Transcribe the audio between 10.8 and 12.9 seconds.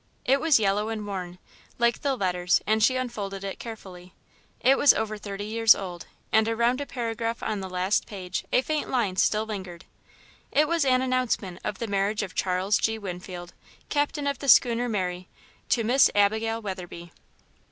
an announcement of the marriage of Charles